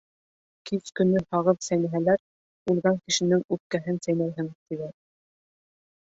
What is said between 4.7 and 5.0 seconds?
тиҙәр.